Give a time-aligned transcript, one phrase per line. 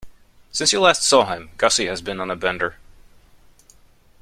[0.49, 2.77] Since you last saw him, Gussie has been on a bender.